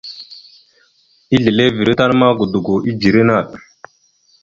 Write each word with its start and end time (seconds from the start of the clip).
Izleveré 1.37 1.93
tan 1.99 2.11
ma 2.19 2.27
godogo 2.37 2.73
idzeré 2.89 3.21
naɗ. 3.29 3.47